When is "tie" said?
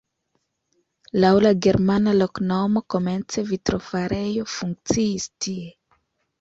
5.37-5.73